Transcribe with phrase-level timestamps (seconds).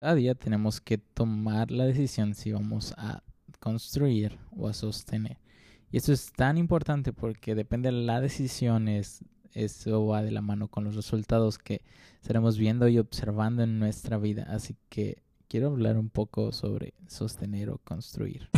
[0.00, 3.24] Cada día tenemos que tomar la decisión si vamos a
[3.58, 5.38] construir o a sostener.
[5.90, 9.24] Y eso es tan importante porque depende de la decisión, es,
[9.54, 11.82] eso va de la mano con los resultados que
[12.22, 14.46] estaremos viendo y observando en nuestra vida.
[14.48, 18.50] Así que quiero hablar un poco sobre sostener o construir.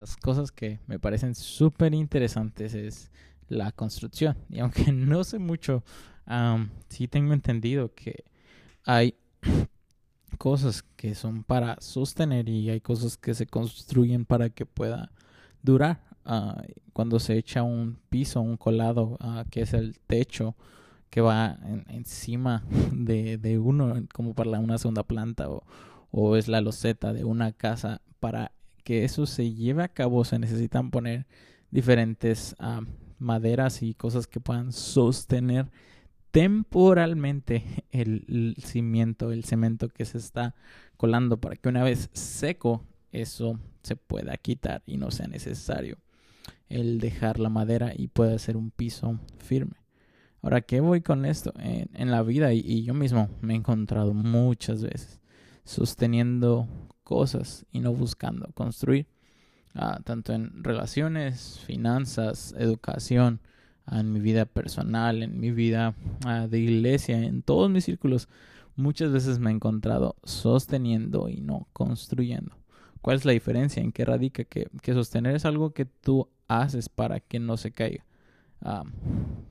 [0.00, 3.12] Las cosas que me parecen súper interesantes es
[3.48, 4.36] la construcción.
[4.48, 5.82] Y aunque no sé mucho,
[6.88, 8.24] sí tengo entendido que
[8.84, 9.14] hay
[10.38, 15.10] cosas que son para sostener y hay cosas que se construyen para que pueda
[15.62, 16.02] durar.
[16.24, 20.54] Ah, cuando se echa un piso, un colado, ah, que es el techo
[21.10, 25.64] que va encima de, de, uno, como para una segunda planta, o,
[26.10, 28.52] o es la loseta de una casa, para
[28.84, 31.26] que eso se lleve a cabo se necesitan poner
[31.70, 32.56] diferentes
[33.18, 35.70] maderas y cosas que puedan sostener
[36.30, 40.54] temporalmente el, cimiento, el cemento que se está
[40.96, 45.98] colando para que una vez seco eso se pueda quitar y no sea necesario
[46.68, 49.76] el dejar la madera y pueda ser un piso firme.
[50.42, 51.52] Ahora, ¿qué voy con esto?
[51.58, 55.20] En, la vida y, yo mismo me he encontrado muchas veces
[55.64, 56.68] sosteniendo
[57.02, 59.06] cosas y no buscando construir.
[59.74, 63.40] Ah, tanto en relaciones, finanzas, educación,
[63.86, 68.28] ah, en mi vida personal, en mi vida ah, de iglesia, en todos mis círculos,
[68.76, 72.56] muchas veces me he encontrado sosteniendo y no construyendo.
[73.02, 73.82] ¿Cuál es la diferencia?
[73.82, 74.44] ¿En qué radica?
[74.44, 78.04] Que, que sostener es algo que tú haces para que no se caiga.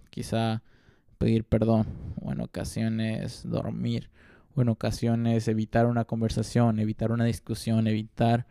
[0.09, 0.63] quizá
[1.17, 1.87] pedir perdón
[2.21, 4.09] o en ocasiones dormir
[4.55, 8.47] o en ocasiones evitar una conversación, evitar una discusión, evitar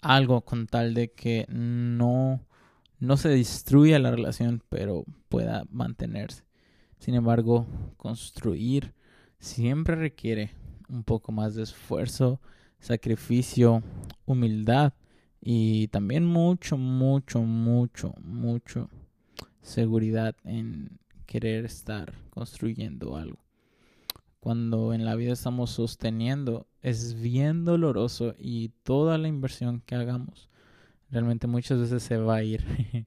[0.00, 2.44] algo con tal de que no,
[2.98, 6.44] no se destruya la relación, pero pueda mantenerse.
[6.98, 8.94] Sin embargo, construir
[9.38, 10.52] siempre requiere
[10.88, 12.40] un poco más de esfuerzo,
[12.78, 13.82] sacrificio,
[14.24, 14.92] humildad
[15.40, 18.88] y también mucho, mucho, mucho, mucho
[19.60, 23.42] seguridad en querer estar construyendo algo
[24.42, 30.48] cuando en la vida estamos sosteniendo es bien doloroso y toda la inversión que hagamos
[31.10, 32.64] realmente muchas veces se va a ir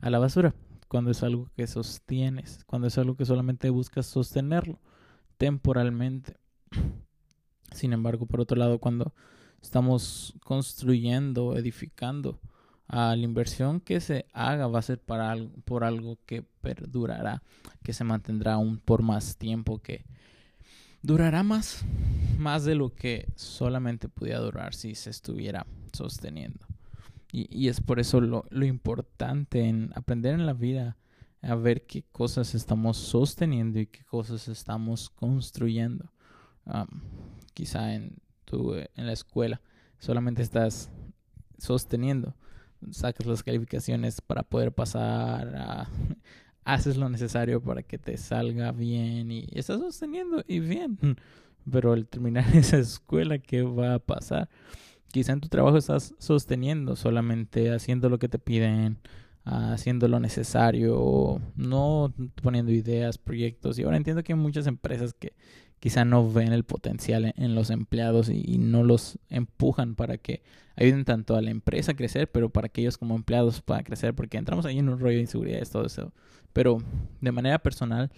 [0.00, 0.54] a la basura
[0.88, 4.78] cuando es algo que sostienes, cuando es algo que solamente buscas sostenerlo
[5.36, 6.36] temporalmente.
[7.72, 9.12] Sin embargo, por otro lado, cuando
[9.60, 12.38] estamos construyendo, edificando,
[12.88, 17.42] a la inversión que se haga va a ser para algo, por algo que perdurará,
[17.82, 20.04] que se mantendrá aún por más tiempo que
[21.02, 21.84] durará más,
[22.38, 26.66] más de lo que solamente pudiera durar si se estuviera sosteniendo.
[27.32, 30.96] Y, es por eso lo, importante en aprender en la vida
[31.42, 36.10] a ver qué cosas estamos sosteniendo y qué cosas estamos construyendo.
[37.52, 39.60] quizá en, tu, en la escuela
[39.98, 40.90] solamente estás
[41.58, 42.34] sosteniendo,
[42.90, 45.90] sacas las calificaciones para poder pasar a,
[46.66, 50.98] haces lo necesario para que te salga bien y estás sosteniendo y bien.
[51.70, 54.48] Pero al terminar esa escuela, ¿qué va a pasar?
[55.12, 58.98] Quizá en tu trabajo estás sosteniendo solamente haciendo lo que te piden,
[59.44, 62.12] haciendo lo necesario, no
[62.42, 63.78] poniendo ideas, proyectos.
[63.78, 65.34] Y ahora entiendo que hay muchas empresas que
[65.80, 70.42] quizá no ven el potencial en, los empleados y, no los empujan para que
[70.76, 74.14] ayuden tanto a la empresa a crecer, pero para que ellos como empleados puedan crecer,
[74.14, 76.12] porque entramos ahí en un rollo de inseguridad y todo eso.
[76.52, 76.78] Pero
[77.20, 78.10] de manera personal,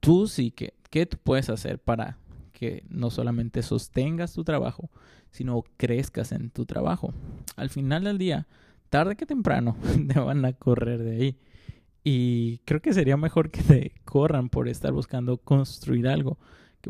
[0.00, 2.18] tú sí que, ¿qué tú puedes hacer para
[2.52, 4.90] que no solamente sostengas tu trabajo,
[5.30, 7.12] sino crezcas en tu trabajo?
[7.56, 8.46] Al final del día,
[8.88, 9.76] tarde que temprano,
[10.08, 11.38] te van a correr de ahí.
[12.04, 16.38] Y creo que sería mejor que te corran por estar buscando construir algo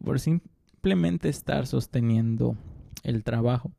[0.03, 2.57] por simplemente estar sosteniendo
[3.03, 3.73] el trabajo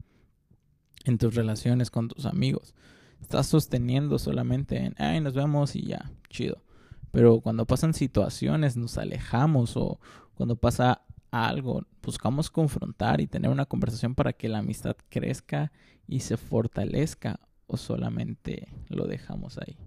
[1.06, 2.74] en tus relaciones con tus amigos.
[3.22, 6.64] Estás sosteniendo solamente en, ay, nos vemos y ya, chido.
[7.12, 10.00] Pero cuando pasan situaciones, nos alejamos o
[10.36, 11.02] cuando pasa
[11.32, 15.72] algo, buscamos confrontar y tener una conversación para que la amistad crezca
[16.08, 19.78] y se fortalezca o solamente lo dejamos ahí.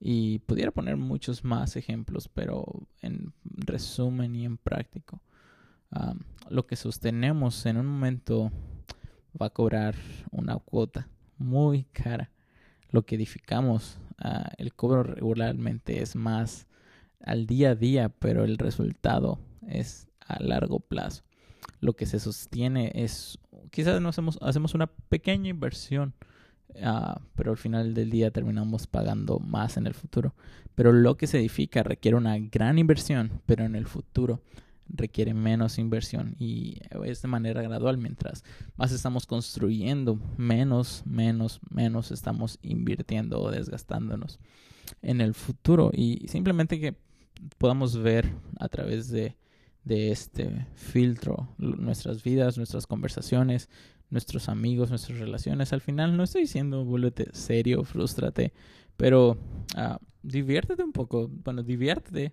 [0.00, 5.22] Y pudiera poner muchos más ejemplos, pero en resumen y en práctico
[6.48, 8.50] lo que sostenemos en un momento
[9.40, 9.94] va a cobrar
[10.30, 11.08] una cuota
[11.38, 12.30] muy cara.
[12.90, 16.68] Lo que edificamos, ah, el cobro regularmente es más
[17.20, 21.24] al día a día, pero el resultado es a largo plazo.
[21.80, 23.38] Lo que se sostiene es,
[23.70, 26.14] quizás no hacemos, hacemos una pequeña inversión
[26.82, 30.34] Ah, pero al final del día terminamos pagando más en el futuro.
[30.74, 34.40] Pero lo que se edifica requiere una gran inversión, pero en el futuro
[34.88, 37.98] requiere menos inversión y es de manera gradual.
[37.98, 38.44] Mientras
[38.76, 44.38] más estamos construyendo, menos, menos, menos estamos invirtiendo o desgastándonos
[45.02, 45.90] en el futuro.
[45.92, 46.96] Y simplemente que
[47.58, 49.36] podamos ver a través de,
[49.84, 53.68] de este filtro nuestras vidas, nuestras conversaciones,
[54.10, 55.72] nuestros amigos, nuestras relaciones.
[55.72, 58.52] Al final no estoy diciendo vuélvete serio, frustrate,
[58.96, 59.32] pero
[59.76, 61.28] uh, diviértete un poco.
[61.28, 62.32] Bueno, diviértete,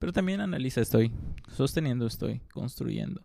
[0.00, 1.12] pero también analiza, estoy
[1.54, 3.22] sosteniendo, estoy construyendo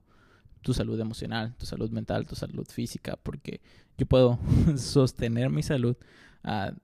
[0.62, 3.62] tu salud emocional, tu salud mental, tu salud física, porque
[3.98, 4.38] yo puedo
[4.78, 5.96] sostener mi salud
[6.44, 6.76] uh,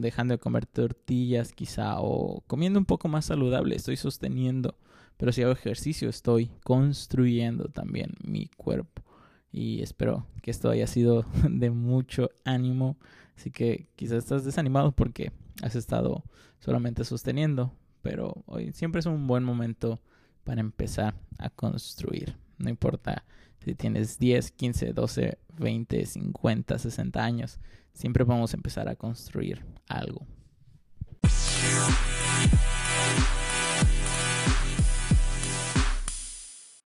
[0.00, 4.78] dejando de comer tortillas quizá o comiendo un poco más saludable, estoy sosteniendo,
[5.16, 9.02] pero si hago ejercicio estoy construyendo también mi cuerpo
[9.50, 12.98] y espero que esto haya sido de mucho ánimo.
[13.36, 16.24] Así que quizás estás desanimado porque has estado
[16.60, 17.72] solamente sosteniendo,
[18.02, 20.00] pero hoy siempre es un buen momento
[20.44, 22.36] para empezar a construir.
[22.58, 23.24] No importa
[23.64, 27.58] si tienes 10, 15, 12, 20, 50, 60 años,
[27.92, 30.24] siempre vamos a empezar a construir algo.